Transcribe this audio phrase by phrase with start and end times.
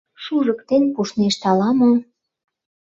[0.23, 1.91] —Шужыктен пуштнешт ала-мо.